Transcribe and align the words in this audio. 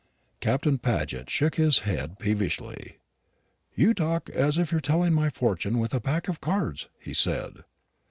Captain 0.39 0.79
Paget 0.79 1.29
shook 1.29 1.57
his 1.57 1.81
head 1.85 2.17
peevishly. 2.17 2.97
"You 3.75 3.93
talk 3.93 4.31
as 4.31 4.57
if 4.57 4.71
you 4.71 4.77
were 4.77 4.81
telling 4.81 5.13
my 5.13 5.29
fortune 5.29 5.77
with 5.77 5.93
a 5.93 6.01
pack 6.01 6.27
of 6.27 6.41
cards," 6.41 6.89
he 6.99 7.13
said. 7.13 7.63